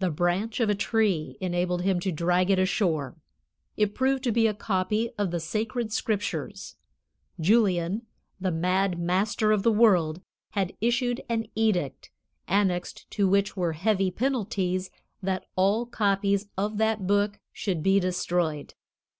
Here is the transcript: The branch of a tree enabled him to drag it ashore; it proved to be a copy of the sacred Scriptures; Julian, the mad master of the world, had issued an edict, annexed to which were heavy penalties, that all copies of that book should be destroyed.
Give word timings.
The 0.00 0.10
branch 0.10 0.58
of 0.58 0.68
a 0.68 0.74
tree 0.74 1.36
enabled 1.40 1.82
him 1.82 2.00
to 2.00 2.10
drag 2.10 2.50
it 2.50 2.58
ashore; 2.58 3.14
it 3.76 3.94
proved 3.94 4.24
to 4.24 4.32
be 4.32 4.48
a 4.48 4.52
copy 4.52 5.10
of 5.16 5.30
the 5.30 5.38
sacred 5.38 5.92
Scriptures; 5.92 6.74
Julian, 7.38 8.02
the 8.40 8.50
mad 8.50 8.98
master 8.98 9.52
of 9.52 9.62
the 9.62 9.70
world, 9.70 10.20
had 10.54 10.72
issued 10.80 11.22
an 11.28 11.46
edict, 11.54 12.10
annexed 12.48 13.08
to 13.12 13.28
which 13.28 13.56
were 13.56 13.74
heavy 13.74 14.10
penalties, 14.10 14.90
that 15.22 15.46
all 15.54 15.86
copies 15.86 16.48
of 16.58 16.78
that 16.78 17.06
book 17.06 17.38
should 17.52 17.80
be 17.80 18.00
destroyed. 18.00 18.74